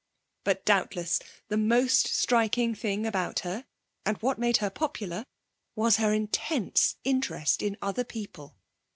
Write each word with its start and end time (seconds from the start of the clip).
But, 0.43 0.65
doubtless, 0.65 1.19
the 1.49 1.57
most 1.57 2.07
striking 2.07 2.73
thing 2.73 3.05
about 3.05 3.41
her 3.41 3.67
and 4.03 4.17
what 4.17 4.39
made 4.39 4.57
her 4.57 4.71
popular 4.71 5.27
was 5.75 5.97
her 5.97 6.11
intense 6.11 6.95
interest 7.03 7.61
in 7.61 7.77
other 7.83 8.03
people. 8.03 8.55